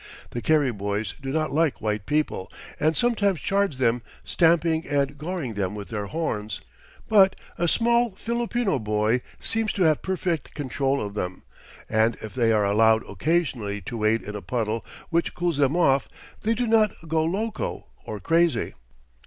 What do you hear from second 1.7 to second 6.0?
white people, and sometimes charge them, stamping and goring them with